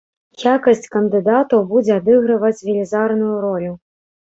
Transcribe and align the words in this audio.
Якасць 0.53 0.87
кандыдатаў 0.95 1.61
будзе 1.75 1.93
адыгрываць 1.99 2.65
велізарную 2.71 3.39
ролю. 3.47 3.73